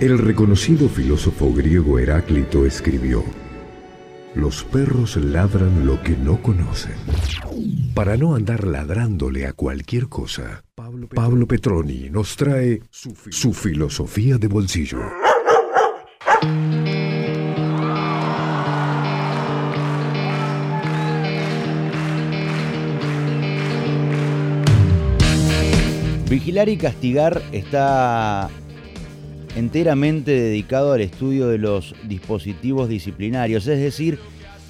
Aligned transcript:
El 0.00 0.16
reconocido 0.16 0.88
filósofo 0.88 1.52
griego 1.52 1.98
Heráclito 1.98 2.64
escribió, 2.64 3.24
Los 4.36 4.62
perros 4.62 5.16
ladran 5.16 5.86
lo 5.86 6.00
que 6.04 6.16
no 6.16 6.40
conocen. 6.40 6.94
Para 7.94 8.16
no 8.16 8.36
andar 8.36 8.64
ladrándole 8.64 9.44
a 9.44 9.52
cualquier 9.54 10.06
cosa, 10.06 10.62
Pablo 10.76 11.48
Petroni 11.48 12.10
nos 12.10 12.36
trae 12.36 12.80
su 12.92 13.52
filosofía 13.52 14.38
de 14.38 14.46
bolsillo. 14.46 15.00
Vigilar 26.30 26.68
y 26.68 26.76
castigar 26.76 27.42
está 27.50 28.48
enteramente 29.58 30.30
dedicado 30.30 30.92
al 30.92 31.00
estudio 31.00 31.48
de 31.48 31.58
los 31.58 31.96
dispositivos 32.04 32.88
disciplinarios, 32.88 33.66
es 33.66 33.80
decir, 33.80 34.20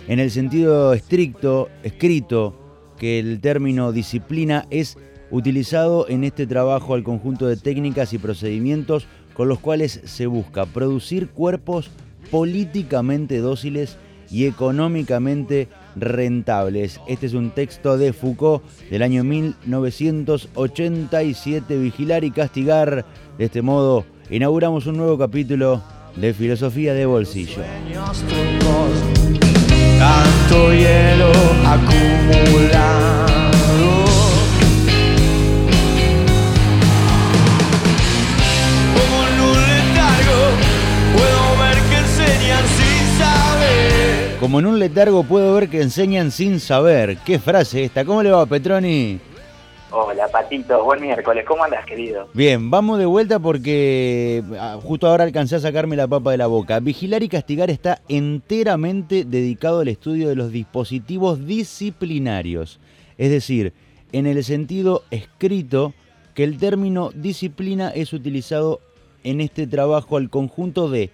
en 0.09 0.19
el 0.19 0.31
sentido 0.31 0.95
estricto, 0.95 1.69
escrito, 1.83 2.55
que 2.99 3.19
el 3.19 3.41
término 3.41 3.93
disciplina 3.93 4.67
es 4.71 4.97
utilizado 5.31 6.09
en 6.09 6.25
este 6.25 6.47
trabajo 6.47 6.95
al 6.95 7.05
conjunto 7.05 7.47
de 7.47 7.59
técnicas 7.59 8.15
y 8.15 8.19
procedimientos 8.19 9.07
con 9.35 9.49
los 9.49 9.59
cuales 9.59 10.01
se 10.05 10.27
busca 10.27 10.65
producir 10.65 11.29
cuerpos 11.29 11.91
políticamente 12.31 13.37
dóciles 13.39 13.99
y 14.31 14.47
económicamente 14.47 15.69
rentables. 15.97 16.99
Este 17.07 17.27
es 17.27 17.35
un 17.35 17.51
texto 17.51 17.99
de 17.99 18.15
Foucault 18.15 18.65
del 18.91 19.03
año 19.03 19.23
1987, 19.23 21.79
Vigilar 21.79 22.25
y 22.25 22.31
Castigar. 22.31 23.05
De 23.39 23.45
este 23.45 23.61
modo, 23.63 24.05
inauguramos 24.31 24.87
un 24.87 24.97
nuevo 24.97 25.19
capítulo 25.19 25.83
de 26.17 26.35
Filosofía 26.35 26.95
de 26.95 27.07
Bolsillo. 27.07 27.63
Tanto 29.99 30.73
hielo 30.73 31.31
acumulado. 31.65 33.29
Como 44.41 44.61
en 44.61 44.67
un 44.67 44.79
letargo 44.79 45.25
puedo 45.25 45.55
ver 45.55 45.69
que 45.69 45.83
enseñan 45.83 46.31
sin 46.31 46.61
saber. 46.61 47.19
¿Qué 47.19 47.39
frase 47.39 47.85
esta? 47.85 48.05
¿Cómo 48.05 48.23
le 48.23 48.31
va, 48.31 48.47
Petroni? 48.47 49.19
Hola, 49.91 50.29
Patito. 50.29 50.85
Buen 50.85 51.01
miércoles. 51.01 51.45
¿Cómo 51.47 51.65
andas, 51.65 51.87
querido? 51.87 52.29
Bien, 52.35 52.71
vamos 52.71 52.99
de 52.99 53.07
vuelta 53.07 53.39
porque 53.39 54.43
ah, 54.61 54.79
justo 54.83 55.07
ahora 55.07 55.25
alcancé 55.25 55.57
a 55.57 55.61
sacarme 55.61 55.97
la 55.97 56.07
papa 56.07 56.31
de 56.31 56.37
la 56.37 56.47
boca. 56.47 56.79
Vigilar 56.81 57.23
y 57.23 57.29
castigar 57.29 57.71
está 57.71 58.03
enteramente 58.09 59.25
dedicado 59.25 59.81
al 59.81 59.89
estudio 59.89 60.29
de 60.29 60.37
los 60.37 60.53
dispositivos 60.53 61.47
disciplinarios. 61.47 62.81
Es 63.17 63.31
decir, 63.31 63.73
en 64.13 64.27
el 64.27 64.45
sentido 64.45 65.05
escrito 65.11 65.95
que 66.35 66.45
el 66.45 66.59
término 66.59 67.11
disciplina 67.15 67.89
es 67.89 68.13
utilizado 68.13 68.81
en 69.25 69.41
este 69.41 69.67
trabajo 69.67 70.19
al 70.19 70.29
conjunto 70.29 70.91
de 70.91 71.11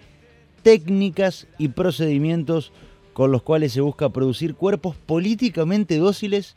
técnicas 0.65 1.47
y 1.59 1.69
procedimientos 1.69 2.73
con 3.13 3.31
los 3.31 3.43
cuales 3.43 3.73
se 3.73 3.81
busca 3.81 4.09
producir 4.09 4.57
cuerpos 4.57 4.97
políticamente 4.97 5.97
dóciles 5.99 6.57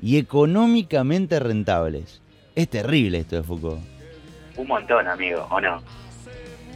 y 0.00 0.18
económicamente 0.18 1.38
rentables. 1.40 2.20
Es 2.54 2.68
terrible 2.68 3.18
esto 3.18 3.36
de 3.36 3.42
Foucault. 3.42 3.80
Un 4.56 4.66
montón, 4.68 5.08
amigo, 5.08 5.46
¿o 5.50 5.60
no? 5.60 5.82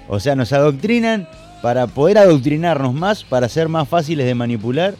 O 0.09 0.19
sea, 0.19 0.35
nos 0.35 0.53
adoctrinan 0.53 1.29
para 1.63 1.87
poder 1.87 2.19
adoctrinarnos 2.19 2.95
más, 2.95 3.25
para 3.25 3.49
ser 3.49 3.69
más 3.69 3.89
fáciles 3.89 4.27
de 4.27 4.35
manipular 4.35 4.95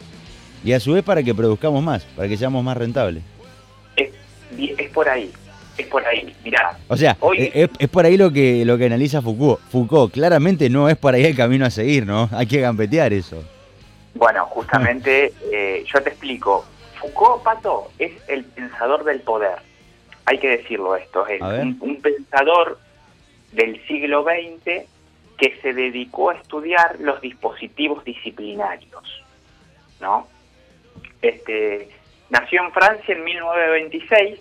y 0.63 0.73
a 0.73 0.79
su 0.79 0.93
vez 0.93 1.03
para 1.03 1.23
que 1.23 1.33
produzcamos 1.33 1.83
más, 1.83 2.03
para 2.15 2.27
que 2.27 2.37
seamos 2.37 2.63
más 2.63 2.77
rentables. 2.77 3.23
Es, 3.95 4.89
por 4.93 5.07
ahí, 5.07 5.31
es 5.77 5.87
por 5.87 6.05
ahí, 6.05 6.35
mirá. 6.43 6.77
O 6.87 6.97
sea, 6.97 7.17
es, 7.37 7.69
es, 7.77 7.89
por 7.89 8.05
ahí 8.05 8.17
lo 8.17 8.31
que, 8.31 8.65
lo 8.65 8.77
que 8.77 8.85
analiza 8.85 9.21
Foucault. 9.21 9.59
Foucault 9.69 10.13
claramente 10.13 10.69
no 10.69 10.89
es 10.89 10.97
por 10.97 11.13
ahí 11.13 11.25
el 11.25 11.35
camino 11.35 11.65
a 11.65 11.69
seguir, 11.69 12.05
¿no? 12.05 12.29
Hay 12.33 12.47
que 12.47 12.59
gambetear 12.59 13.13
eso. 13.13 13.43
Bueno, 14.15 14.45
justamente 14.47 15.33
eh, 15.51 15.83
yo 15.91 16.01
te 16.01 16.09
explico. 16.09 16.65
Foucault, 16.99 17.43
Pato, 17.43 17.91
es 17.97 18.11
el 18.27 18.43
pensador 18.45 19.03
del 19.03 19.21
poder. 19.21 19.59
Hay 20.25 20.37
que 20.37 20.49
decirlo 20.49 20.95
esto. 20.95 21.25
Es 21.27 21.41
un, 21.41 22.01
pensador 22.01 22.79
del 23.51 23.85
siglo 23.87 24.23
XX 24.23 24.85
que 25.37 25.57
se 25.61 25.73
dedicó 25.73 26.29
a 26.29 26.35
estudiar 26.35 26.99
los 26.99 27.21
dispositivos 27.21 28.03
disciplinarios. 28.03 29.23
¿No? 30.01 30.27
Este, 31.21 31.89
nació 32.29 32.63
en 32.63 32.71
Francia 32.71 33.15
en 33.15 33.23
1926 33.23 34.39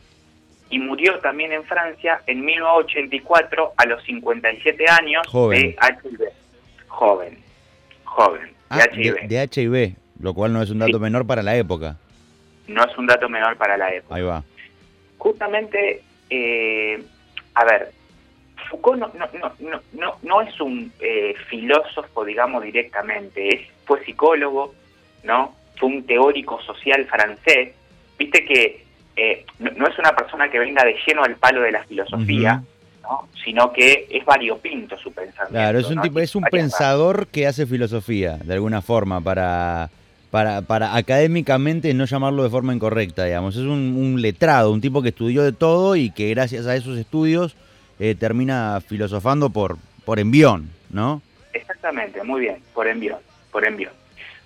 y 0.71 0.79
murió 0.79 1.19
también 1.21 1.53
en 1.53 1.65
Francia 1.65 2.23
en 2.27 2.45
1984 2.45 3.73
a 3.77 3.87
los 3.87 4.03
57 4.05 4.85
años 4.89 5.27
de 5.33 5.77
HIV. 5.81 6.23
Joven, 6.89 7.39
joven. 8.05 8.53
Ah, 8.69 8.85
de, 8.93 9.49
HIV. 9.51 9.97
lo 10.21 10.35
cual 10.35 10.53
no 10.53 10.63
es 10.63 10.71
un 10.71 10.81
dato 10.81 10.99
menor 10.99 11.27
para 11.27 11.43
la 11.43 11.57
época. 11.57 11.97
No 12.69 12.85
es 12.85 12.97
un 12.97 13.07
dato 13.07 13.29
menor 13.29 13.57
para 13.57 13.77
la 13.77 13.93
época. 13.93 14.15
Ahí 14.15 14.23
va. 14.23 14.43
Justamente, 15.17 16.03
eh, 16.31 17.03
a 17.55 17.65
ver, 17.65 17.93
Foucault 18.69 19.01
no, 19.01 19.11
no, 19.15 19.53
no, 19.59 19.81
no, 19.93 20.15
no 20.23 20.41
es 20.43 20.61
un 20.61 20.93
eh, 21.01 21.35
filósofo, 21.49 22.25
digamos, 22.25 22.63
directamente, 22.63 23.49
es, 23.55 23.67
fue 23.85 24.05
psicólogo, 24.05 24.75
¿no? 25.25 25.55
Fue 25.77 25.89
un 25.89 26.05
teórico 26.05 26.61
social 26.63 27.07
francés. 27.07 27.75
Viste 28.19 28.45
que 28.45 28.85
eh, 29.17 29.45
no, 29.59 29.87
es 29.87 29.99
una 29.99 30.15
persona 30.15 30.51
que 30.51 30.59
venga 30.59 30.85
de 30.85 30.97
lleno 31.07 31.25
al 31.25 31.37
palo 31.37 31.63
de 31.63 31.73
la 31.73 31.85
filosofía, 31.85 32.63
sino 33.43 33.73
que 33.73 34.07
es 34.11 34.25
variopinto 34.25 34.99
su 34.99 35.13
pensamiento. 35.13 35.55
Claro, 35.55 35.79
es 35.79 35.89
un, 35.89 36.01
tipo, 36.03 36.21
es 36.21 36.37
un 36.37 36.45
pensador 36.45 37.27
que 37.29 37.47
hace 37.47 37.67
filosofía, 37.67 38.37
de 38.37 38.55
alguna 38.55 38.83
forma, 38.83 39.21
para, 39.21 39.91
para, 40.31 40.63
para 40.63 40.97
académicamente 40.97 41.93
no 41.95 42.05
llamarlo 42.05 42.43
de 42.43 42.51
forma 42.51 42.75
incorrecta, 42.75 43.25
digamos. 43.25 43.57
Es 43.57 43.63
un, 43.63 44.21
letrado, 44.21 44.73
un 44.73 44.81
tipo 44.81 45.03
que 45.03 45.09
estudió 45.11 45.43
de 45.43 45.53
todo 45.53 45.97
y 45.97 46.11
que 46.11 46.31
gracias 46.31 46.67
a 46.67 46.77
esos 46.77 46.99
estudios 46.99 47.57
eh, 47.99 48.15
termina 48.15 48.81
filosofando 48.87 49.51
por, 49.51 49.79
por 50.05 50.19
envión, 50.19 50.71
¿no? 50.91 51.23
Exactamente, 51.53 52.23
muy 52.23 52.43
bien, 52.43 52.59
por 52.75 52.87
envión, 52.87 53.19
por 53.51 53.67
envión. 53.67 53.93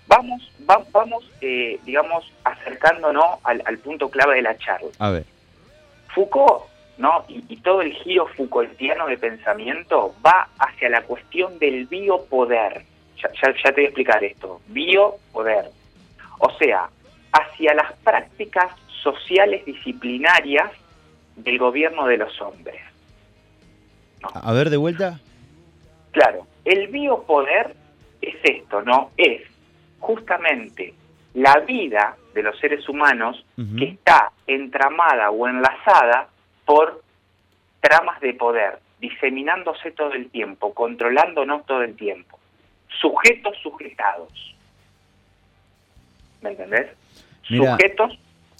Vamos, 0.06 0.50
vamos 0.93 1.25
eh, 1.41 1.78
digamos, 1.84 2.31
acercándonos 2.44 3.38
al, 3.44 3.62
al 3.64 3.78
punto 3.78 4.09
clave 4.09 4.37
de 4.37 4.43
la 4.43 4.56
charla. 4.59 4.88
A 4.99 5.10
ver. 5.10 5.25
Foucault 6.14 6.72
¿no? 6.99 7.25
Y, 7.28 7.56
todo 7.59 7.82
el 7.82 7.93
giro 7.93 8.26
Foucaultiano 8.28 9.06
de 9.06 9.19
pensamiento 9.19 10.14
va 10.25 10.49
hacia 10.59 10.88
la 10.88 11.03
cuestión 11.03 11.59
del 11.59 11.87
biopoder. 11.87 12.84
Ya, 13.22 13.54
ya, 13.54 13.72
te 13.72 13.72
voy 13.72 13.84
a 13.84 13.88
explicar 13.88 14.24
esto. 14.24 14.60
Biopoder. 14.68 15.70
O 16.38 16.50
sea, 16.58 16.88
hacia 17.32 17.74
las 17.74 17.92
prácticas 18.04 18.72
sociales 19.02 19.64
disciplinarias 19.64 20.70
del 21.36 21.58
gobierno 21.58 22.06
de 22.06 22.18
los 22.18 22.40
hombres. 22.40 22.80
A 24.22 24.52
ver, 24.52 24.70
de 24.70 24.76
vuelta. 24.76 25.20
Claro, 26.12 26.46
el 26.64 26.88
biopoder 26.88 27.74
es 28.20 28.36
esto, 28.44 28.82
¿no? 28.82 29.10
Es 29.16 29.42
justamente 29.98 30.94
la 31.34 31.60
vida 31.60 32.16
de 32.34 32.42
los 32.42 32.58
seres 32.58 32.88
humanos 32.88 33.44
que 33.78 33.84
está 33.84 34.32
entramada 34.46 35.30
o 35.30 35.48
enlazada 35.48 36.28
por 36.64 37.02
tramas 37.80 38.20
de 38.20 38.34
poder, 38.34 38.78
diseminándose 39.00 39.90
todo 39.92 40.12
el 40.12 40.30
tiempo, 40.30 40.72
controlándonos 40.72 41.66
todo 41.66 41.82
el 41.82 41.96
tiempo, 41.96 42.38
sujetos 43.00 43.56
sujetados. 43.62 44.54
¿Me 46.40 46.50
entendés? 46.50 46.86
sujetos 47.42 48.18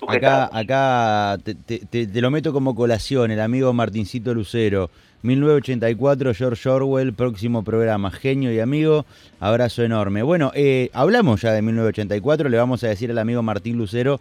Acá, 0.08 0.50
acá 0.52 1.38
te, 1.44 1.55
te, 1.55 2.20
lo 2.20 2.31
meto 2.31 2.52
como 2.52 2.75
colación, 2.75 3.31
el 3.31 3.40
amigo 3.40 3.73
Martincito 3.73 4.34
Lucero. 4.34 4.90
1984, 5.23 6.34
George 6.34 6.69
Orwell, 6.69 7.12
próximo 7.12 7.62
programa. 7.62 8.11
Genio 8.11 8.52
y 8.52 8.58
amigo, 8.58 9.06
abrazo 9.38 9.84
enorme. 9.84 10.23
Bueno, 10.23 10.50
eh, 10.55 10.90
hablamos 10.93 11.43
ya 11.43 11.52
de 11.52 11.62
1984, 11.62 12.49
le 12.49 12.56
vamos 12.56 12.82
a 12.82 12.88
decir 12.88 13.12
al 13.12 13.19
amigo 13.19 13.43
Martín 13.43 13.79
Lucero 13.79 14.20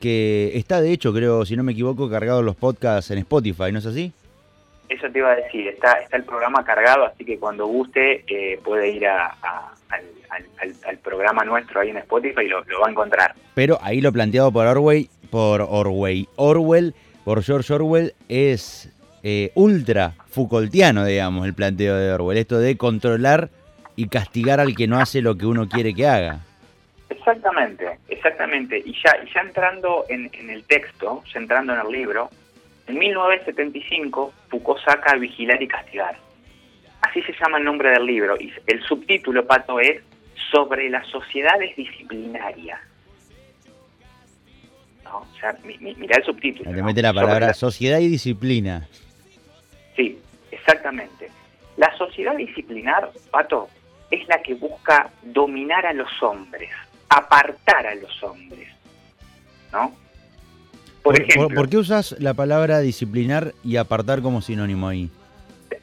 que 0.00 0.52
está 0.54 0.80
de 0.80 0.92
hecho, 0.92 1.12
creo, 1.12 1.44
si 1.44 1.56
no 1.56 1.62
me 1.62 1.72
equivoco, 1.72 2.08
cargado 2.08 2.42
los 2.42 2.54
podcasts 2.54 3.10
en 3.10 3.18
Spotify, 3.18 3.72
¿no 3.72 3.80
es 3.80 3.86
así? 3.86 4.12
Eso 4.88 5.10
te 5.10 5.18
iba 5.18 5.32
a 5.32 5.36
decir, 5.36 5.68
está, 5.68 5.92
está 5.94 6.16
el 6.16 6.24
programa 6.24 6.64
cargado, 6.64 7.04
así 7.04 7.24
que 7.24 7.38
cuando 7.38 7.66
guste 7.66 8.24
eh, 8.26 8.58
puede 8.64 8.90
ir 8.90 9.06
a, 9.06 9.36
al, 10.86 10.98
programa 10.98 11.44
nuestro 11.44 11.80
ahí 11.80 11.90
en 11.90 11.98
Spotify 11.98 12.42
y 12.42 12.48
lo, 12.48 12.62
va 12.80 12.86
a 12.86 12.90
encontrar. 12.90 13.34
Pero 13.54 13.78
ahí 13.82 14.00
lo 14.00 14.12
planteado 14.12 14.52
por 14.52 14.66
Orwell, 14.66 15.08
por 15.30 15.62
Orwell, 15.62 16.28
Orwell, 16.36 16.94
por 17.24 17.42
George 17.42 17.72
Orwell, 17.72 18.14
es 18.28 18.90
eh, 19.22 19.50
ultra 19.54 20.14
Foucaultiano, 20.30 21.04
digamos, 21.04 21.46
el 21.46 21.54
planteo 21.54 21.96
de 21.96 22.12
Orwell. 22.12 22.38
Esto 22.38 22.58
de 22.58 22.76
controlar 22.76 23.50
y 23.96 24.08
castigar 24.08 24.60
al 24.60 24.74
que 24.74 24.86
no 24.86 24.98
hace 25.00 25.20
lo 25.22 25.36
que 25.36 25.46
uno 25.46 25.68
quiere 25.68 25.92
que 25.92 26.06
haga. 26.06 26.40
Exactamente, 27.10 27.98
exactamente. 28.08 28.78
Y 28.84 28.92
ya, 29.04 29.12
ya 29.34 29.40
entrando 29.40 30.04
en, 30.08 30.30
el 30.48 30.64
texto, 30.64 31.22
ya 31.32 31.40
entrando 31.40 31.74
en 31.74 31.80
el 31.80 31.92
libro, 31.92 32.30
en 32.88 32.98
1975 32.98 34.32
Foucault 34.48 34.82
saca 34.84 35.14
Vigilar 35.16 35.62
y 35.62 35.68
Castigar. 35.68 36.18
Así 37.02 37.22
se 37.22 37.32
llama 37.32 37.58
el 37.58 37.64
nombre 37.64 37.90
del 37.90 38.06
libro. 38.06 38.36
Y 38.40 38.52
el 38.66 38.82
subtítulo, 38.82 39.46
Pato, 39.46 39.78
es 39.80 40.02
Sobre 40.50 40.88
las 40.88 41.06
sociedades 41.08 41.76
disciplinarias. 41.76 42.80
No, 45.04 45.18
o 45.18 45.38
sea, 45.38 45.54
mira 45.64 46.16
el 46.16 46.24
subtítulo. 46.24 46.72
Le 46.72 46.82
mete 46.82 47.02
la 47.02 47.12
palabra 47.12 47.52
sociedad 47.54 47.98
y 47.98 48.08
disciplina. 48.08 48.88
Sí, 49.96 50.18
exactamente. 50.50 51.28
La 51.76 51.94
sociedad 51.96 52.36
disciplinar, 52.36 53.10
Pato, 53.30 53.68
es 54.10 54.26
la 54.28 54.40
que 54.42 54.54
busca 54.54 55.10
dominar 55.22 55.84
a 55.86 55.92
los 55.92 56.10
hombres, 56.22 56.70
apartar 57.08 57.86
a 57.86 57.94
los 57.96 58.22
hombres. 58.22 58.68
¿No? 59.72 59.94
Por, 61.08 61.22
ejemplo, 61.22 61.56
¿por, 61.56 61.70
qué 61.70 61.78
usas 61.78 62.14
la 62.18 62.34
palabra 62.34 62.80
disciplinar 62.80 63.54
y 63.64 63.76
apartar 63.76 64.20
como 64.20 64.42
sinónimo 64.42 64.88
ahí? 64.88 65.08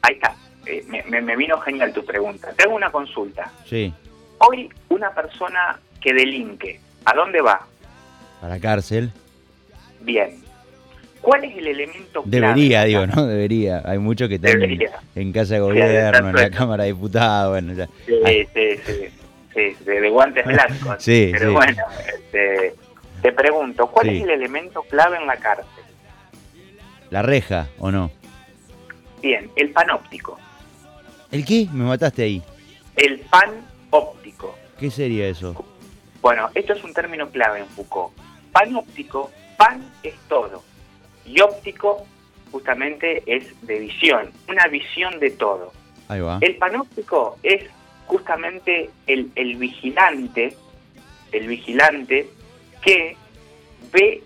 Ahí 0.02 0.14
está. 0.14 0.36
Eh, 0.66 0.84
me, 1.08 1.36
vino 1.36 1.58
genial 1.58 1.92
tu 1.92 2.04
pregunta. 2.04 2.52
Te 2.56 2.62
hago 2.62 2.76
una 2.76 2.92
consulta. 2.92 3.50
Sí. 3.68 3.92
Hoy 4.38 4.68
una 4.88 5.10
persona 5.10 5.80
que 6.00 6.14
delinque, 6.14 6.78
¿a 7.04 7.16
dónde 7.16 7.40
va? 7.40 7.66
A 8.40 8.46
la 8.46 8.60
cárcel. 8.60 9.10
Bien. 10.02 10.30
¿Cuál 11.20 11.42
es 11.42 11.56
el 11.56 11.66
elemento 11.66 12.22
clave? 12.22 12.46
Debería, 12.46 12.84
digo, 12.84 13.06
¿no? 13.08 13.26
Debería. 13.26 13.82
Hay 13.84 13.98
muchos 13.98 14.28
que 14.28 14.36
están 14.36 14.62
en, 15.16 15.32
casa 15.32 15.54
de 15.54 15.60
gobierno, 15.60 16.28
en 16.28 16.36
la 16.36 16.50
Cámara 16.50 16.84
de 16.84 16.92
Diputados. 16.92 17.50
Bueno, 17.50 17.72
ya. 17.72 17.88
Sí, 18.06 18.46
sí, 18.54 18.80
sí, 18.86 19.74
sí, 19.76 19.84
de, 19.84 20.08
guantes 20.08 20.46
blancos. 20.46 21.02
sí, 21.02 21.30
Pero 21.32 21.52
bueno, 21.52 21.82
este, 22.16 22.75
te 23.26 23.32
pregunto, 23.32 23.88
¿cuál 23.88 24.10
es 24.10 24.22
el 24.22 24.30
elemento 24.30 24.82
clave 24.82 25.16
en 25.16 25.26
la 25.26 25.36
cárcel? 25.36 25.66
¿La 27.10 27.22
reja 27.22 27.66
o 27.80 27.90
no? 27.90 28.12
Bien, 29.20 29.50
el 29.56 29.72
panóptico. 29.72 30.38
¿El 31.32 31.44
qué? 31.44 31.66
Me 31.72 31.82
mataste 31.82 32.22
ahí. 32.22 32.40
El 32.94 33.18
pan 33.18 33.66
óptico. 33.90 34.54
¿Qué 34.78 34.92
sería 34.92 35.26
eso? 35.26 35.66
Bueno, 36.22 36.50
esto 36.54 36.74
es 36.74 36.84
un 36.84 36.94
término 36.94 37.28
clave 37.30 37.58
en 37.58 37.66
Foucault. 37.66 38.14
Panóptico, 38.52 39.32
pan 39.56 39.84
es 40.04 40.14
todo. 40.28 40.62
Y 41.24 41.40
óptico 41.40 42.06
justamente 42.52 43.24
es 43.26 43.60
de 43.66 43.80
visión, 43.80 44.30
una 44.48 44.68
visión 44.68 45.18
de 45.18 45.32
todo. 45.32 45.72
Ahí 46.06 46.20
va. 46.20 46.38
El 46.42 46.54
panóptico 46.58 47.38
es 47.42 47.64
justamente 48.06 48.88
el, 49.08 49.32
el 49.34 49.56
vigilante, 49.56 50.56
el 51.32 51.48
vigilante 51.48 52.30
que 52.86 53.16
ve 53.92 54.22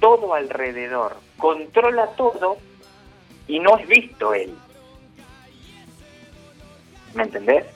todo 0.00 0.32
alrededor, 0.32 1.18
controla 1.36 2.06
todo 2.16 2.56
y 3.46 3.60
no 3.60 3.76
es 3.76 3.86
visto 3.86 4.32
él. 4.32 4.54
¿Me 7.14 7.24
entendés? 7.24 7.66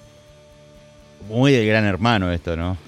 Muy 1.28 1.52
del 1.52 1.66
gran 1.66 1.84
hermano 1.84 2.32
esto, 2.32 2.56
¿no? 2.56 2.78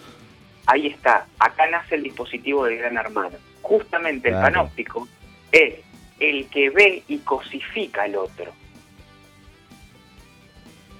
Ahí 0.65 0.87
está, 0.87 1.27
acá 1.39 1.69
nace 1.69 1.97
el 1.97 2.03
dispositivo 2.03 2.65
del 2.65 2.79
gran 2.79 2.97
hermano. 2.97 3.37
Justamente 3.61 4.31
el 4.31 4.37
panóptico 4.37 5.07
es 5.53 5.75
el 6.19 6.49
que 6.49 6.71
ve 6.71 7.03
y 7.09 7.19
cosifica 7.19 8.05
al 8.05 8.17
otro. 8.17 8.53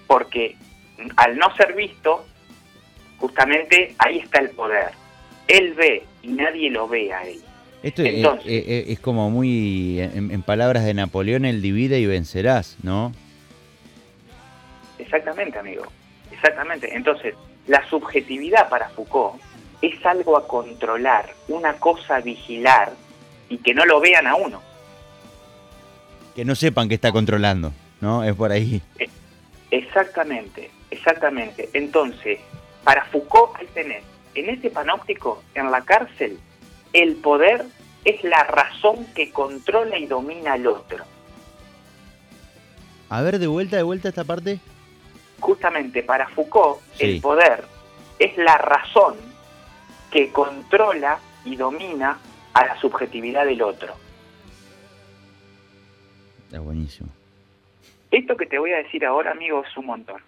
Porque 0.07 0.57
al 1.17 1.39
no 1.39 1.55
ser 1.57 1.75
visto, 1.75 2.27
justamente 3.19 3.95
ahí 3.99 4.19
está 4.19 4.41
el 4.41 4.51
poder. 4.51 5.06
Él 5.49 5.75
ve 5.75 6.05
y 6.23 6.29
nadie 6.29 6.71
lo 6.71 6.89
ve 6.89 7.13
a 7.13 7.25
él. 7.25 7.41
Esto 7.83 8.03
es, 8.03 8.99
como 9.01 9.31
muy, 9.31 10.01
en, 10.01 10.43
palabras 10.43 10.85
de 10.85 10.95
Napoleón, 10.95 11.45
el 11.45 11.63
divide 11.63 12.01
y 12.01 12.07
vencerás, 12.07 12.77
¿no? 12.83 13.13
Exactamente, 14.99 15.59
amigo. 15.59 15.85
Exactamente. 16.33 16.97
Entonces, 16.97 17.35
la 17.69 17.89
subjetividad 17.89 18.69
para 18.69 18.89
Foucault 18.89 19.41
es 19.83 20.05
algo 20.05 20.37
a 20.37 20.49
controlar, 20.49 21.33
una 21.49 21.75
cosa 21.75 22.17
a 22.17 22.21
vigilar 22.21 22.93
y 23.49 23.59
que 23.59 23.73
no 23.75 23.85
lo 23.85 24.01
vean 24.01 24.27
a 24.27 24.35
uno. 24.35 24.61
Que 26.35 26.45
no 26.45 26.55
sepan 26.55 26.89
que 26.89 26.97
está 26.97 27.13
controlando, 27.13 27.73
¿no? 28.01 28.25
Es 28.25 28.35
por 28.35 28.51
ahí. 28.51 28.83
E, 28.99 29.09
exactamente, 29.71 30.71
exactamente. 30.91 31.69
Entonces, 31.73 32.41
para 32.83 33.05
Foucault 33.05 33.55
hay 33.61 33.67
tener 33.69 34.03
en 34.37 34.51
ese 34.51 34.71
panóptico, 34.71 35.43
en 35.55 35.71
la 35.71 35.83
cárcel, 35.83 36.39
el 36.93 37.17
poder 37.17 37.65
es 38.05 38.23
la 38.23 38.45
razón 38.45 39.07
que 39.15 39.31
controla 39.33 39.99
y 39.99 40.07
domina 40.07 40.53
al 40.53 40.67
otro. 40.67 41.05
A 43.09 43.23
ver, 43.23 43.39
de 43.39 43.47
vuelta, 43.47 43.77
de 43.77 43.83
vuelta 43.83 44.09
esta 44.09 44.25
parte. 44.25 44.59
Justamente 45.41 46.03
para 46.03 46.29
Foucault, 46.29 46.81
el 46.99 47.21
poder 47.21 47.65
es 48.19 48.37
la 48.39 48.59
razón 48.59 49.17
que 50.11 50.31
controla 50.33 51.19
y 51.45 51.57
domina 51.57 52.19
a 52.55 52.67
la 52.67 52.81
subjetividad 52.81 53.45
del 53.45 53.63
otro. 53.63 53.95
Es 56.53 56.61
buenísimo. 56.61 57.11
Esto 58.11 58.37
que 58.37 58.47
te 58.47 58.59
voy 58.59 58.73
a 58.73 58.79
decir 58.79 59.05
ahora, 59.05 59.33
amigo, 59.33 59.63
es 59.69 59.77
un 59.77 59.87
montón. 59.87 60.23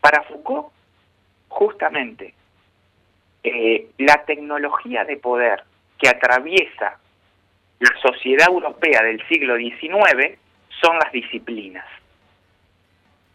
Para 0.00 0.22
Foucault, 0.22 0.68
justamente, 1.48 2.34
eh, 3.42 3.88
la 3.98 4.24
tecnología 4.24 5.04
de 5.04 5.16
poder 5.16 5.64
que 5.98 6.08
atraviesa 6.08 6.98
la 7.80 8.00
sociedad 8.00 8.48
europea 8.48 9.02
del 9.02 9.26
siglo 9.28 9.56
XIX 9.56 10.38
son 10.80 10.98
las 10.98 11.12
disciplinas. 11.12 11.86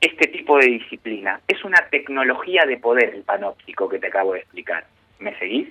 Este 0.02 0.28
tipo 0.28 0.58
de 0.58 0.68
disciplina 0.68 1.40
es 1.48 1.64
una 1.64 1.88
tecnología 1.90 2.66
de 2.66 2.78
poder, 2.78 3.14
el 3.16 3.24
panóptico 3.24 3.88
que 3.88 4.00
te 4.00 4.08
acabo 4.08 4.34
de 4.34 4.40
explicar. 4.40 4.86
¿Me 5.20 5.38
seguís? 5.40 5.70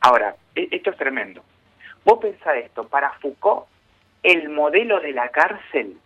Ahora, 0.00 0.34
e, 0.54 0.68
esto 0.70 0.90
es 0.90 0.96
tremendo. 0.96 1.44
Vos 2.04 2.18
pensás 2.20 2.56
esto, 2.56 2.88
para 2.88 3.10
Foucault, 3.20 3.66
el 4.22 4.48
modelo 4.48 5.00
de 5.00 5.12
la 5.12 5.28
cárcel 5.28 5.98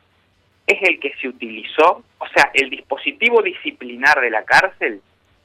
es 0.67 0.79
el 0.83 0.99
que 0.99 1.15
se 1.21 1.29
utilizó, 1.29 2.03
o 2.19 2.27
sea, 2.35 2.51
el 2.55 2.71
dispositivo 2.71 3.43
disciplinar 3.43 4.21
de 4.21 4.31
la 4.31 4.45
cárcel 4.45 5.01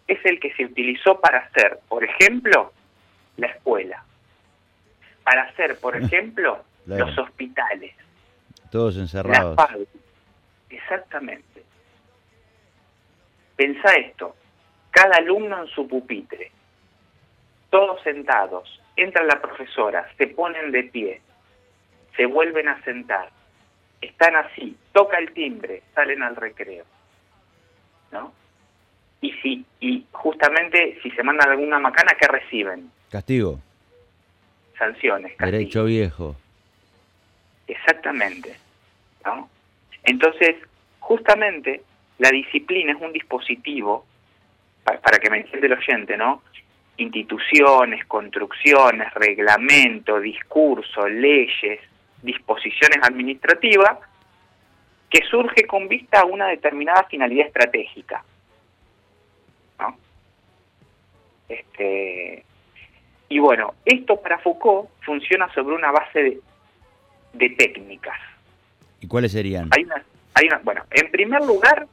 es 0.08 0.24
el 0.26 0.40
que 0.40 0.54
se 0.54 0.66
utilizó 0.66 1.20
para 1.20 1.40
hacer, 1.40 1.80
por 1.88 2.04
ejemplo, 2.04 2.72
la 3.38 3.48
escuela, 3.48 4.04
para 5.24 5.44
hacer, 5.44 5.78
por 5.80 5.96
ejemplo, 6.02 6.64
los 6.86 7.18
hospitales. 7.18 7.96
Todos 8.72 8.98
encerrados. 8.98 9.58
Exactamente. 10.70 11.64
Pensá 13.56 13.94
esto, 13.94 14.36
cada 14.92 15.18
alumno 15.18 15.64
en 15.64 15.68
su 15.68 15.88
pupitre, 15.88 16.52
todos 17.70 18.02
sentados, 18.04 18.82
entra 18.96 19.24
la 19.24 19.42
profesora, 19.42 20.10
se 20.18 20.28
ponen 20.28 20.72
de 20.72 20.84
pie, 20.84 21.22
se 22.16 22.26
vuelven 22.26 22.68
a 22.68 22.82
sentar, 22.84 23.30
están 24.02 24.36
así, 24.36 24.78
toca 24.92 25.18
el 25.18 25.34
timbre, 25.34 25.84
salen 25.94 26.22
al 26.22 26.36
recreo. 26.36 26.86
¿No? 28.12 28.34
Y 29.26 29.32
si 29.42 29.66
y 29.80 30.06
justamente 30.12 31.00
si 31.02 31.10
se 31.12 31.24
mandan 31.24 31.50
alguna 31.50 31.80
macana, 31.80 32.12
¿qué 32.20 32.28
reciben? 32.28 32.92
Castigo. 33.10 33.60
Sanciones. 34.78 35.38
Derecho 35.38 35.86
viejo. 35.86 36.36
Exactamente. 37.68 38.56
¿no? 39.26 39.50
Entonces, 40.04 40.58
justamente 41.00 41.82
la 42.20 42.30
disciplina 42.30 42.94
es 42.94 43.02
un 43.02 43.14
dispositivo, 43.14 44.06
para, 44.84 45.00
para 45.00 45.18
que 45.18 45.30
me 45.30 45.38
entienda 45.38 45.66
el 45.68 45.74
oyente, 45.74 46.18
¿no? 46.18 46.44
instituciones, 46.98 48.06
construcciones, 48.06 49.14
reglamento, 49.14 50.20
discurso, 50.20 51.08
leyes, 51.08 51.80
disposiciones 52.22 53.00
administrativas, 53.02 53.98
que 55.10 55.24
surge 55.30 55.66
con 55.68 55.88
vista 55.88 56.22
a 56.22 56.26
una 56.26 56.48
determinada 56.48 57.04
finalidad 57.06 57.48
estratégica. 57.48 58.24
¿no? 59.80 59.98
Este, 61.50 62.44
y 63.30 63.40
bueno, 63.40 63.74
esto 63.86 64.20
para 64.22 64.40
Foucault 64.40 64.90
funciona 65.06 65.52
sobre 65.54 65.76
una 65.76 65.92
base 65.92 66.24
de, 66.24 66.40
de 67.34 67.50
técnicas. 67.52 68.18
¿Y 69.02 69.08
cuáles 69.08 69.32
serían? 69.32 69.70
Hay 69.76 69.84
una, 69.84 70.04
hay 70.34 70.48
una, 70.48 70.60
bueno, 70.64 70.84
en 70.92 71.12
primer 71.12 71.44
lugar, 71.46 71.88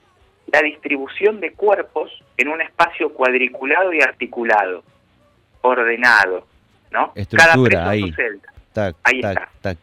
la 0.47 0.63
distribución 0.63 1.41
de 1.41 1.53
cuerpos 1.53 2.11
en 2.37 2.49
un 2.49 2.61
espacio 2.61 3.13
cuadriculado 3.13 3.93
y 3.93 4.01
articulado 4.01 4.85
ordenado, 5.63 6.47
¿no? 6.91 7.13
Estructura, 7.15 7.79
Cada 7.79 7.91
ahí. 7.91 8.15
Tac, 8.73 8.97
ahí 9.05 9.21
tac, 9.21 9.51
está. 9.55 9.77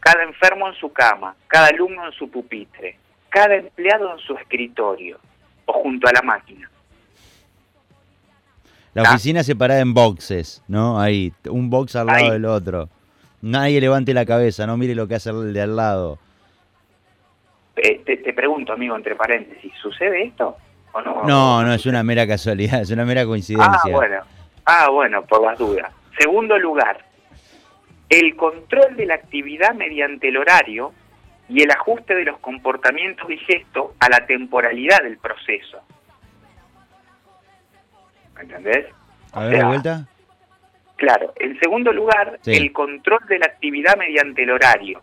cada 0.00 0.22
enfermo 0.24 0.68
en 0.68 0.74
su 0.74 0.92
cama, 0.92 1.34
cada 1.48 1.68
alumno 1.68 2.06
en 2.06 2.12
su 2.12 2.30
pupitre, 2.30 2.96
cada 3.28 3.54
empleado 3.54 4.12
en 4.12 4.18
su 4.18 4.34
escritorio 4.36 5.18
o 5.66 5.72
junto 5.72 6.08
a 6.08 6.12
la 6.12 6.22
máquina. 6.22 6.68
La 8.94 9.02
¿Ah? 9.02 9.10
oficina 9.10 9.42
separada 9.42 9.80
en 9.80 9.94
boxes, 9.94 10.62
¿no? 10.68 11.00
Ahí, 11.00 11.32
un 11.48 11.70
box 11.70 11.96
al 11.96 12.06
lado 12.06 12.32
del 12.32 12.44
otro. 12.44 12.88
Nadie 13.40 13.80
levante 13.80 14.14
la 14.14 14.24
cabeza, 14.24 14.66
no 14.66 14.76
mire 14.76 14.94
lo 14.94 15.08
que 15.08 15.16
hace 15.16 15.30
el 15.30 15.52
de 15.52 15.62
al 15.62 15.76
lado. 15.76 16.18
Eh, 17.76 18.02
te, 18.04 18.32
pregunto, 18.32 18.72
amigo, 18.72 18.94
entre 18.94 19.16
paréntesis, 19.16 19.72
¿sucede 19.80 20.24
esto 20.24 20.56
o 20.92 21.00
no? 21.00 21.22
No, 21.24 21.62
no, 21.62 21.72
es 21.72 21.86
una 21.86 22.02
mera 22.02 22.26
casualidad, 22.26 22.82
es 22.82 22.90
una 22.90 23.04
mera 23.04 23.24
coincidencia. 23.24 23.80
Ah, 23.84 23.90
bueno, 23.90 24.20
ah, 24.66 24.88
bueno, 24.90 25.24
por 25.24 25.42
las 25.42 25.58
dudas. 25.58 25.90
Segundo 26.18 26.58
lugar, 26.58 26.98
el 28.10 28.36
control 28.36 28.94
de 28.96 29.06
la 29.06 29.14
actividad 29.14 29.74
mediante 29.74 30.28
el 30.28 30.36
horario 30.36 30.92
y 31.48 31.62
el 31.62 31.70
ajuste 31.70 32.14
de 32.14 32.24
los 32.24 32.38
comportamientos 32.38 33.28
y 33.30 33.38
gestos 33.38 33.92
a 34.00 34.08
la 34.10 34.26
temporalidad 34.26 35.02
del 35.02 35.16
proceso. 35.16 35.78
¿Me 38.42 38.56
entendés? 38.56 38.86
A 39.32 39.44
ver, 39.44 39.64
vuelta. 39.64 40.06
Claro. 40.96 41.32
En 41.38 41.58
segundo 41.60 41.92
lugar, 41.92 42.38
el 42.44 42.72
control 42.72 43.20
de 43.28 43.38
la 43.38 43.46
actividad 43.46 43.96
mediante 43.96 44.42
el 44.42 44.50
horario. 44.50 45.00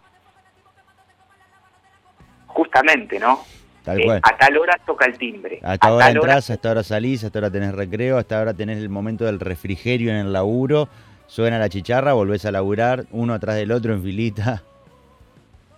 Justamente, 2.47 3.19
¿no? 3.19 3.39
Tal 3.83 4.01
cual. 4.03 4.19
a 4.21 4.37
tal 4.37 4.57
hora 4.57 4.77
toca 4.85 5.05
el 5.05 5.17
timbre. 5.17 5.59
Hasta 5.63 5.87
ahora 5.87 6.09
entras, 6.09 6.49
hasta 6.49 6.67
ahora 6.67 6.83
salís, 6.83 7.23
hasta 7.23 7.39
ahora 7.39 7.49
tenés 7.49 7.73
recreo, 7.73 8.17
hasta 8.17 8.37
ahora 8.37 8.53
tenés 8.53 8.77
el 8.79 8.89
momento 8.89 9.25
del 9.25 9.39
refrigerio 9.39 10.11
en 10.11 10.17
el 10.17 10.33
laburo, 10.33 10.89
suena 11.27 11.57
la 11.57 11.69
chicharra, 11.69 12.13
volvés 12.13 12.45
a 12.45 12.51
laburar, 12.51 13.05
uno 13.11 13.33
atrás 13.33 13.55
del 13.55 13.71
otro 13.71 13.93
en 13.93 14.03
filita. 14.03 14.63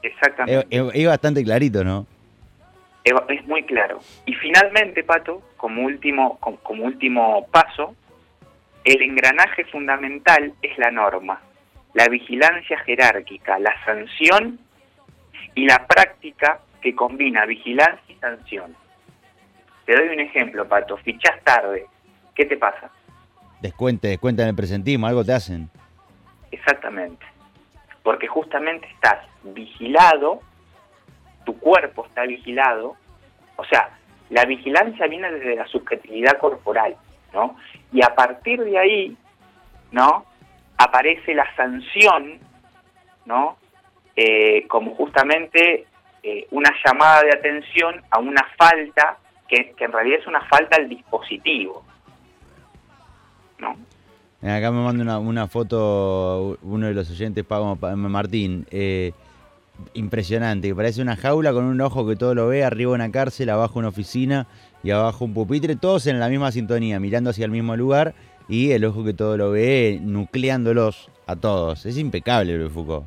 Exactamente. 0.01 0.67
Es, 0.71 1.07
bastante 1.07 1.43
clarito, 1.43 1.83
¿no? 1.83 2.07
Es, 3.03 3.45
muy 3.47 3.63
claro. 3.63 3.99
Y 4.25 4.33
finalmente, 4.35 5.03
Pato, 5.03 5.41
como 5.57 5.83
último, 5.83 6.37
como, 6.39 6.83
último 6.83 7.47
paso, 7.51 7.95
el 8.83 9.01
engranaje 9.01 9.65
fundamental 9.65 10.53
es 10.61 10.77
la 10.77 10.91
norma, 10.91 11.41
la 11.93 12.07
vigilancia 12.07 12.77
jerárquica, 12.79 13.57
la 13.59 13.73
sanción 13.85 14.59
y 15.55 15.65
la 15.65 15.87
práctica 15.87 16.59
que 16.81 16.95
combina 16.95 17.45
vigilancia 17.45 18.03
y 18.07 18.15
sanción. 18.15 18.75
Te 19.85 19.95
doy 19.95 20.09
un 20.09 20.19
ejemplo, 20.19 20.67
Pato. 20.67 20.97
Fichás 20.97 21.43
tarde. 21.43 21.85
¿Qué 22.35 22.45
te 22.45 22.57
pasa? 22.57 22.91
Descuente, 23.61 24.07
descuenta 24.09 24.43
en 24.43 24.49
el 24.49 24.55
presentismo, 24.55 25.07
algo 25.07 25.23
te 25.23 25.33
hacen. 25.33 25.69
Exactamente. 26.51 27.25
Porque 28.03 28.27
justamente 28.27 28.87
estás 28.87 29.25
vigilado, 29.43 30.41
tu 31.45 31.57
cuerpo 31.59 32.05
está 32.05 32.23
vigilado, 32.23 32.95
o 33.55 33.65
sea, 33.65 33.97
la 34.29 34.45
vigilancia 34.45 35.07
viene 35.07 35.31
desde 35.31 35.55
la 35.55 35.67
subjetividad 35.67 36.37
corporal, 36.37 36.95
¿no? 37.33 37.57
Y 37.91 38.03
a 38.03 38.15
partir 38.15 38.63
de 38.63 38.77
ahí, 38.77 39.17
¿no? 39.91 40.25
Aparece 40.77 41.33
la 41.35 41.53
sanción, 41.55 42.39
¿no? 43.25 43.57
Eh, 44.15 44.67
como 44.67 44.95
justamente 44.95 45.85
eh, 46.23 46.47
una 46.51 46.69
llamada 46.83 47.23
de 47.23 47.33
atención 47.37 48.01
a 48.09 48.19
una 48.19 48.45
falta 48.57 49.17
que, 49.47 49.73
que, 49.73 49.85
en 49.85 49.91
realidad 49.91 50.19
es 50.19 50.27
una 50.27 50.41
falta 50.45 50.77
al 50.77 50.87
dispositivo, 50.87 51.83
¿no? 53.59 53.75
Acá 54.41 54.71
me 54.71 54.83
manda 54.83 55.03
una, 55.03 55.19
una 55.19 55.47
foto 55.47 56.57
uno 56.63 56.87
de 56.87 56.93
los 56.95 57.11
oyentes, 57.11 57.43
Pago 57.43 57.75
Martín. 57.75 58.65
Eh, 58.71 59.13
impresionante, 59.93 60.67
que 60.69 60.75
parece 60.75 61.01
una 61.01 61.15
jaula 61.15 61.53
con 61.53 61.65
un 61.65 61.79
ojo 61.81 62.07
que 62.07 62.15
todo 62.15 62.35
lo 62.35 62.47
ve, 62.47 62.63
arriba 62.63 62.93
una 62.93 63.11
cárcel, 63.11 63.49
abajo 63.49 63.79
una 63.79 63.89
oficina 63.89 64.47
y 64.83 64.91
abajo 64.91 65.25
un 65.25 65.33
pupitre, 65.33 65.75
todos 65.75 66.07
en 66.07 66.19
la 66.19 66.29
misma 66.29 66.51
sintonía, 66.51 66.99
mirando 66.99 67.29
hacia 67.29 67.45
el 67.45 67.51
mismo 67.51 67.75
lugar 67.75 68.13
y 68.47 68.71
el 68.71 68.85
ojo 68.85 69.03
que 69.03 69.13
todo 69.13 69.37
lo 69.37 69.51
ve, 69.51 69.99
nucleándolos 70.01 71.09
a 71.27 71.35
todos. 71.35 71.85
Es 71.85 71.97
impecable 71.97 72.57
lo 72.57 72.69
Foucault. 72.69 73.05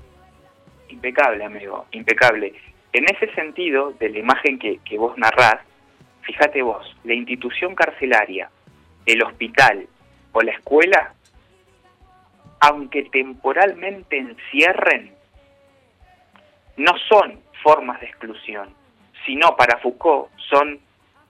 Impecable, 0.88 1.44
amigo, 1.44 1.86
impecable. 1.92 2.54
En 2.92 3.04
ese 3.04 3.32
sentido, 3.34 3.92
de 3.98 4.08
la 4.10 4.18
imagen 4.18 4.58
que, 4.58 4.78
que 4.84 4.96
vos 4.98 5.16
narrás, 5.18 5.60
fíjate 6.22 6.62
vos, 6.62 6.96
la 7.04 7.14
institución 7.14 7.74
carcelaria, 7.74 8.48
el 9.06 9.22
hospital 9.22 9.86
o 10.32 10.40
la 10.40 10.52
escuela 10.52 11.14
aunque 12.66 13.02
temporalmente 13.04 14.16
encierren, 14.16 15.13
no 16.76 16.92
son 17.08 17.40
formas 17.62 18.00
de 18.00 18.06
exclusión, 18.06 18.68
sino 19.26 19.56
para 19.56 19.78
Foucault 19.78 20.30
son 20.50 20.80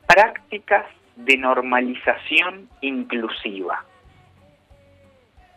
prácticas 0.07 0.87
de 1.17 1.37
normalización 1.37 2.69
inclusiva. 2.81 3.85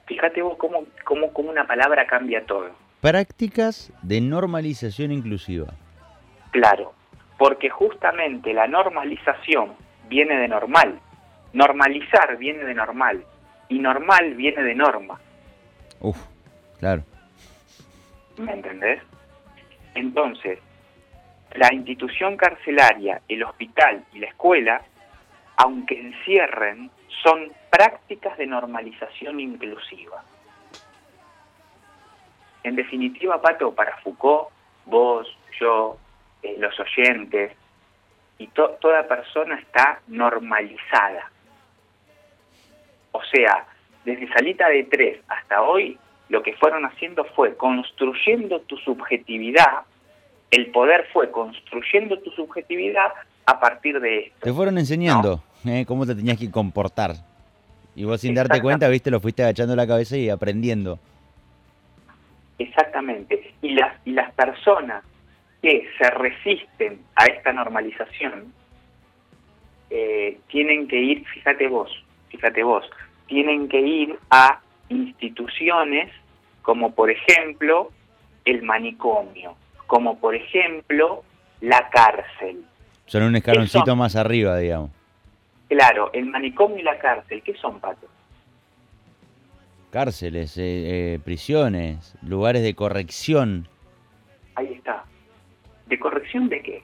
Fíjate 0.06 0.41
vos 0.41 0.58
cómo, 0.58 0.86
cómo, 1.03 1.34
cómo 1.34 1.50
una 1.50 1.65
palabra 1.65 2.06
cambia 2.08 2.46
todo. 2.46 2.70
Prácticas 3.01 3.91
de 4.01 4.22
normalización 4.22 5.12
inclusiva. 5.12 5.74
Claro, 6.51 6.94
porque 7.38 7.70
justamente 7.70 8.53
la 8.53 8.67
normalización 8.67 9.75
viene 10.08 10.38
de 10.38 10.48
normal, 10.48 11.00
normalizar 11.53 12.38
viene 12.38 12.63
de 12.63 12.74
normal 12.74 13.24
y 13.70 13.79
normal 13.79 14.34
viene 14.36 14.63
de 14.63 14.75
norma. 14.75 15.20
Uf, 16.00 16.17
claro. 16.79 17.03
¿Me 18.38 18.53
entendés? 18.53 19.01
Entonces, 19.98 20.60
la 21.56 21.74
institución 21.74 22.38
carcelaria, 22.38 23.20
el 23.27 23.42
hospital 23.42 24.06
y 24.13 24.20
la 24.20 24.27
escuela, 24.27 24.84
aunque 25.56 26.00
encierren, 26.00 26.92
son 27.24 27.51
prácticas 27.72 28.38
de 28.38 28.46
normalización 28.46 29.39
inclusiva. 29.39 30.24
En 32.62 32.75
definitiva, 32.75 33.42
Pato, 33.42 33.74
para 33.74 33.98
Foucault, 33.98 34.50
vos, 34.86 35.27
yo, 35.60 35.98
eh, 36.44 36.56
los 36.60 36.80
oyentes, 36.80 37.54
y 38.38 38.46
toda 38.50 39.08
persona 39.08 39.56
está 39.56 40.00
normalizada. 40.06 41.32
O 43.13 43.24
sea, 43.24 43.66
desde 44.06 44.32
Salita 44.32 44.70
de 44.70 44.84
Tres 44.84 45.22
hasta 45.27 45.63
hoy, 45.63 45.98
lo 46.30 46.44
que 46.44 46.54
fueron 46.54 46.86
haciendo 46.86 47.26
fue 47.36 47.56
construyendo 47.56 48.60
tu 48.62 48.78
subjetividad, 48.78 49.84
el 50.52 50.68
poder 50.72 51.08
fue 51.12 51.32
construyendo 51.32 52.20
tu 52.20 52.32
subjetividad 52.32 53.12
a 53.46 53.60
partir 53.60 54.00
de 54.00 54.20
esto. 54.20 54.40
Te 54.42 54.54
fueron 54.54 54.78
enseñando 54.78 55.42
eh, 55.66 55.86
cómo 55.88 56.06
te 56.06 56.16
tenías 56.16 56.38
que 56.38 56.52
comportar. 56.52 57.16
Y 57.96 58.04
vos 58.04 58.22
sin 58.22 58.36
darte 58.36 58.62
cuenta, 58.62 58.88
viste, 58.90 59.10
lo 59.10 59.20
fuiste 59.20 59.44
agachando 59.44 59.76
la 59.76 59.88
cabeza 59.88 60.18
y 60.18 60.30
aprendiendo. 60.30 61.00
Exactamente. 62.60 63.54
Y 63.62 63.70
las, 63.70 63.96
y 64.06 64.12
las 64.12 64.32
personas 64.34 65.04
que 65.62 65.88
se 65.98 66.10
resisten 66.12 67.00
a 67.16 67.26
esta 67.26 67.54
normalización 67.54 68.54
eh, 69.90 70.38
tienen 70.48 70.88
que 70.88 70.98
ir, 70.98 71.26
fíjate 71.26 71.68
vos, 71.68 71.90
fíjate 72.30 72.64
vos, 72.64 72.86
tienen 73.28 73.68
que 73.68 73.80
ir 73.80 74.20
a 74.30 74.60
instituciones 74.89 76.12
como 76.62 76.91
por 76.91 77.10
ejemplo 77.10 77.91
el 78.46 78.63
manicomio, 78.63 79.56
como 79.88 80.20
por 80.20 80.36
ejemplo 80.36 81.24
la 81.62 81.89
cárcel. 81.89 82.63
Son 83.06 83.24
un 83.24 83.36
escaloncito 83.36 83.96
más 83.96 84.15
arriba, 84.15 84.58
digamos. 84.58 84.91
Claro, 85.70 86.12
el 86.13 86.25
manicomio 86.25 86.79
y 86.79 86.84
la 86.84 86.98
cárcel, 87.00 87.41
¿qué 87.44 87.53
son, 87.56 87.79
Pato? 87.79 88.08
Cárceles, 89.91 90.58
eh, 90.58 91.13
eh, 91.13 91.20
prisiones, 91.24 92.15
lugares 92.22 92.63
de 92.63 92.74
corrección. 92.75 93.67
Ahí 94.56 94.74
está. 94.74 95.06
¿De 95.88 96.00
corrección 96.00 96.50
de 96.50 96.62
qué? 96.62 96.84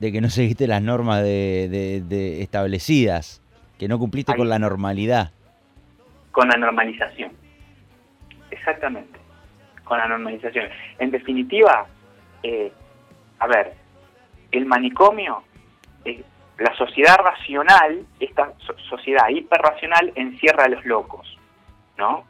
De 0.00 0.10
que 0.10 0.20
no 0.20 0.30
seguiste 0.30 0.66
las 0.66 0.82
normas 0.82 1.22
de 1.22 2.42
establecidas 2.42 3.42
que 3.82 3.88
no 3.88 3.98
cumpliste 3.98 4.36
con 4.36 4.48
la 4.48 4.60
normalidad. 4.60 5.32
Con 6.32 6.48
la 6.48 6.56
normalización. 6.56 7.32
Exactamente, 8.50 9.18
con 9.84 9.98
la 9.98 10.08
normalización. 10.08 10.68
En 10.98 11.10
definitiva, 11.10 11.86
eh, 12.42 12.72
a 13.38 13.46
ver, 13.46 13.74
el 14.50 14.66
manicomio, 14.66 15.42
eh, 16.04 16.22
la 16.58 16.74
sociedad 16.76 17.16
racional, 17.18 18.04
esta 18.20 18.52
sociedad 18.88 19.28
hiperracional 19.28 20.12
encierra 20.16 20.64
a 20.64 20.68
los 20.68 20.84
locos, 20.84 21.38
¿no? 21.96 22.24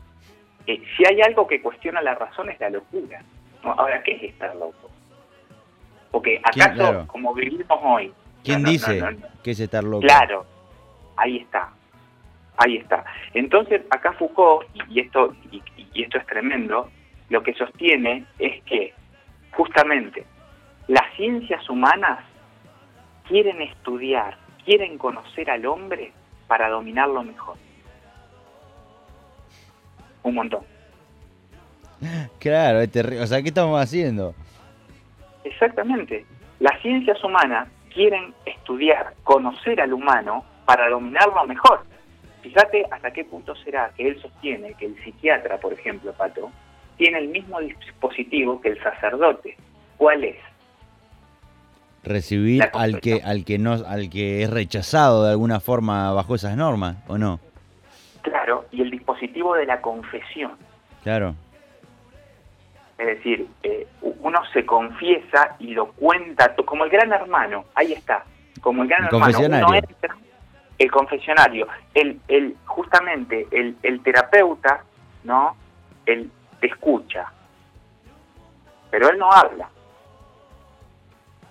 Eh, 0.66 0.82
si 0.96 1.04
hay 1.04 1.20
algo 1.22 1.46
que 1.46 1.60
cuestiona 1.60 2.00
la 2.02 2.14
razón 2.14 2.50
es 2.50 2.60
la 2.60 2.70
locura. 2.70 3.22
Ahora, 3.62 4.02
¿qué 4.02 4.12
es 4.12 4.22
estar 4.24 4.54
loco? 4.56 4.90
Porque 6.10 6.40
acaso, 6.42 7.06
como 7.06 7.34
vivimos 7.34 7.78
hoy... 7.82 8.12
¿Quién 8.44 8.62
dice 8.64 9.00
que 9.42 9.52
es 9.52 9.60
estar 9.60 9.82
loco? 9.82 10.02
Claro, 10.02 10.46
Ahí 11.16 11.38
está, 11.38 11.70
ahí 12.64 12.76
está. 12.76 13.04
Entonces, 13.34 13.82
acá 13.90 14.12
Foucault, 14.12 14.68
y 14.88 15.00
esto, 15.00 15.34
y, 15.50 15.62
esto 16.02 16.18
es 16.18 16.26
tremendo, 16.26 16.90
lo 17.28 17.42
que 17.42 17.54
sostiene 17.54 18.24
es 18.38 18.62
que 18.64 18.94
justamente, 19.52 20.24
las 20.88 21.14
ciencias 21.16 21.68
humanas 21.68 22.20
quieren 23.28 23.60
estudiar, 23.62 24.36
quieren 24.64 24.98
conocer 24.98 25.50
al 25.50 25.66
hombre 25.66 26.12
para 26.46 26.68
dominarlo 26.68 27.22
mejor. 27.22 27.56
Un 30.22 30.34
montón. 30.34 30.64
Claro, 32.38 32.80
o 32.80 33.26
sea, 33.26 33.42
¿qué 33.42 33.48
estamos 33.48 33.80
haciendo? 33.80 34.34
Exactamente. 35.44 36.26
Las 36.58 36.80
ciencias 36.82 37.22
humanas 37.22 37.68
quieren 37.94 38.34
estudiar, 38.44 39.14
conocer 39.22 39.80
al 39.80 39.92
humano 39.92 40.44
para 40.64 40.88
dominarlo 40.88 41.44
mejor. 41.46 41.84
Fíjate 42.42 42.84
hasta 42.90 43.12
qué 43.12 43.24
punto 43.24 43.54
será 43.56 43.90
que 43.96 44.08
él 44.08 44.20
sostiene 44.20 44.74
que 44.74 44.86
el 44.86 45.04
psiquiatra, 45.04 45.58
por 45.58 45.72
ejemplo, 45.72 46.12
Pato, 46.12 46.50
tiene 46.96 47.18
el 47.18 47.28
mismo 47.28 47.60
dispositivo 47.60 48.60
que 48.60 48.70
el 48.70 48.82
sacerdote. 48.82 49.56
¿Cuál 49.96 50.24
es? 50.24 50.36
Recibir 52.02 52.64
al 52.72 53.00
que 53.00 53.22
al 53.24 53.44
que 53.44 53.58
no 53.58 53.74
al 53.74 54.10
que 54.10 54.42
es 54.42 54.50
rechazado 54.50 55.24
de 55.24 55.30
alguna 55.30 55.60
forma 55.60 56.12
bajo 56.12 56.34
esas 56.34 56.56
normas, 56.56 56.96
¿o 57.06 57.16
no? 57.16 57.38
Claro, 58.22 58.66
y 58.72 58.82
el 58.82 58.90
dispositivo 58.90 59.54
de 59.54 59.66
la 59.66 59.80
confesión. 59.80 60.52
Claro. 61.04 61.36
Es 62.98 63.06
decir, 63.06 63.46
eh, 63.62 63.86
uno 64.00 64.40
se 64.52 64.66
confiesa 64.66 65.56
y 65.60 65.74
lo 65.74 65.92
cuenta 65.92 66.54
como 66.64 66.84
el 66.84 66.90
gran 66.90 67.12
hermano, 67.12 67.66
ahí 67.74 67.92
está, 67.92 68.24
como 68.60 68.82
el 68.82 68.88
gran 68.88 69.04
hermano. 69.04 69.24
Confesionario. 69.24 69.82
El 70.82 70.90
confesionario, 70.90 71.68
el, 71.94 72.20
el, 72.26 72.56
justamente 72.66 73.46
el, 73.52 73.76
el 73.84 74.02
terapeuta, 74.02 74.82
¿no? 75.22 75.56
Él 76.06 76.30
te 76.60 76.66
escucha, 76.66 77.32
pero 78.90 79.08
él 79.08 79.18
no 79.18 79.30
habla. 79.30 79.68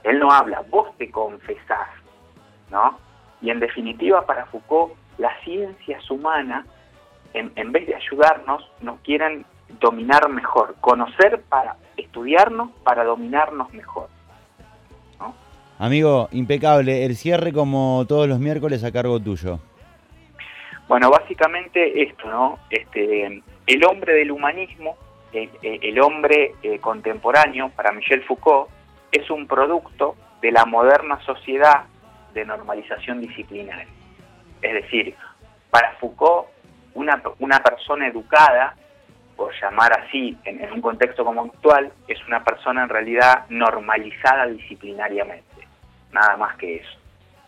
Él 0.03 0.19
no 0.19 0.31
habla, 0.31 0.63
vos 0.69 0.97
te 0.97 1.09
confesás, 1.11 1.89
¿no? 2.69 3.00
Y 3.41 3.51
en 3.51 3.59
definitiva, 3.59 4.25
para 4.25 4.45
Foucault, 4.47 4.95
las 5.17 5.39
ciencias 5.43 6.09
humanas, 6.11 6.65
en, 7.33 7.53
en 7.55 7.71
vez 7.71 7.88
de 7.88 7.95
ayudarnos, 7.95 8.69
nos 8.81 9.00
quieren 9.01 9.45
dominar 9.79 10.27
mejor, 10.29 10.75
conocer 10.81 11.41
para 11.43 11.77
estudiarnos, 11.95 12.71
para 12.83 13.05
dominarnos 13.05 13.71
mejor. 13.73 14.09
Amigo, 15.81 16.29
impecable, 16.31 17.05
el 17.05 17.15
cierre 17.15 17.51
como 17.51 18.05
todos 18.07 18.27
los 18.27 18.38
miércoles 18.38 18.83
a 18.83 18.91
cargo 18.91 19.19
tuyo. 19.19 19.57
Bueno, 20.88 21.09
básicamente 21.09 22.03
esto, 22.03 22.29
¿no? 22.29 22.59
Este, 22.69 23.41
el 23.65 23.85
hombre 23.85 24.13
del 24.13 24.29
humanismo, 24.29 24.95
el, 25.33 26.00
hombre 26.00 26.53
eh, 26.61 26.77
contemporáneo, 26.77 27.69
para 27.69 27.91
Michel 27.93 28.21
Foucault, 28.25 28.69
es 29.11 29.27
un 29.31 29.47
producto 29.47 30.15
de 30.39 30.51
la 30.51 30.65
moderna 30.65 31.19
sociedad 31.25 31.85
de 32.35 32.45
normalización 32.45 33.19
disciplinaria. 33.19 33.88
Es 34.61 34.83
decir, 34.83 35.15
para 35.71 35.93
Foucault, 35.93 36.45
una, 36.93 37.23
una 37.39 37.57
persona 37.57 38.05
educada 38.05 38.75
por 39.35 39.51
llamar 39.59 40.00
así, 40.00 40.38
en, 40.45 40.71
un 40.71 40.81
contexto 40.81 41.25
como 41.25 41.41
actual, 41.41 41.91
es 42.07 42.19
una 42.27 42.43
persona 42.43 42.83
en 42.83 42.89
realidad 42.89 43.45
normalizada 43.50 44.45
disciplinariamente. 44.45 45.50
Nada 46.13 46.38
más 46.38 46.56
que 46.58 46.77
eso. 46.77 46.98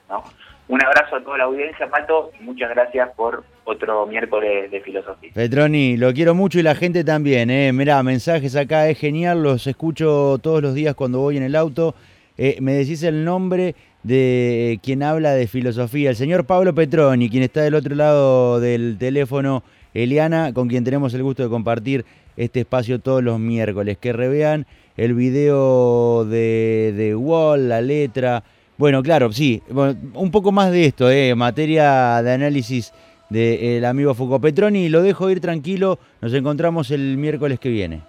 ¿no? 0.10 0.24
Un 0.68 0.84
abrazo 0.84 1.18
a 1.18 1.24
toda 1.24 1.38
la 1.38 1.44
audiencia, 1.44 1.90
Pato, 1.90 2.32
y 2.40 2.44
muchas 2.44 2.70
gracias 2.70 3.10
por 3.16 3.44
otro 3.66 4.06
miércoles 4.08 4.72
de 4.72 4.82
filosofía. 4.82 5.32
Petroni, 5.34 5.98
lo 5.98 6.14
quiero 6.14 6.34
mucho 6.36 6.60
y 6.60 6.64
la 6.64 6.76
gente 6.76 7.04
también. 7.04 7.50
¿eh? 7.50 7.72
Mirá, 7.74 8.02
mensajes 8.02 8.56
acá, 8.56 8.88
es 8.88 8.98
genial, 8.98 9.44
los 9.44 9.68
escucho 9.68 10.38
todos 10.42 10.62
los 10.62 10.74
días 10.74 10.96
cuando 10.96 11.20
voy 11.20 11.38
en 11.38 11.44
el 11.44 11.56
auto. 11.56 11.96
Eh, 12.38 12.58
me 12.62 12.74
decís 12.74 13.04
el 13.04 13.26
nombre 13.26 13.76
de 14.04 14.80
quien 14.82 15.04
habla 15.04 15.34
de 15.34 15.48
filosofía, 15.48 16.10
el 16.10 16.16
señor 16.16 16.46
Pablo 16.46 16.74
Petroni, 16.74 17.30
quien 17.30 17.44
está 17.44 17.62
del 17.62 17.76
otro 17.76 17.96
lado 17.96 18.60
del 18.60 18.98
teléfono 18.98 19.64
Eliana, 19.94 20.54
con 20.54 20.68
quien 20.68 20.84
tenemos 20.84 21.14
el 21.14 21.24
gusto 21.24 21.44
de 21.44 21.50
compartir 21.50 22.06
este 22.36 22.62
espacio 22.62 23.00
todos 23.00 23.22
los 23.24 23.40
miércoles. 23.40 23.98
Que 23.98 24.14
revean 24.14 24.66
el 24.98 25.14
video 25.14 26.26
de, 26.26 26.94
de 26.96 27.16
Wall, 27.16 27.70
la 27.70 27.82
letra. 27.82 28.44
Bueno, 28.78 29.04
claro, 29.04 29.32
sí, 29.32 29.62
un 29.70 30.32
poco 30.32 30.52
más 30.52 30.72
de 30.72 30.86
esto, 30.86 31.10
eh, 31.10 31.36
materia 31.36 32.22
de 32.22 32.34
análisis 32.34 32.94
del 33.30 33.86
amigo 33.86 34.14
Foucault 34.14 34.42
Petroni. 34.42 34.90
Lo 34.90 35.02
dejo 35.02 35.30
ir 35.30 35.40
tranquilo, 35.40 36.00
nos 36.22 36.34
encontramos 36.34 36.92
el 36.92 37.18
miércoles 37.18 37.60
que 37.60 37.70
viene. 37.70 38.02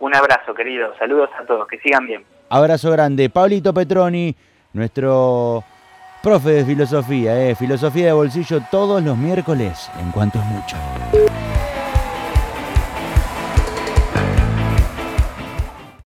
Un 0.00 0.14
abrazo, 0.14 0.52
querido. 0.54 0.92
Saludos 0.98 1.30
a 1.40 1.46
todos, 1.46 1.66
que 1.68 1.78
sigan 1.78 2.06
bien. 2.06 2.22
Abrazo 2.50 2.90
grande. 2.90 3.30
Pablito 3.30 3.72
Petroni, 3.72 4.34
nuestro 4.72 5.64
Profe 6.22 6.50
de 6.50 6.64
filosofía, 6.64 7.48
eh, 7.48 7.54
filosofía 7.54 8.06
de 8.06 8.12
bolsillo 8.12 8.62
todos 8.70 9.02
los 9.02 9.16
miércoles, 9.16 9.90
en 10.00 10.10
cuanto 10.10 10.38
es 10.38 10.44
mucho. 10.46 10.76